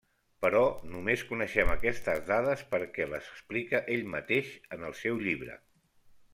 [0.43, 0.61] Però
[0.93, 5.63] només coneixem aquestes dades perquè les explica ell mateix en el seu llibre.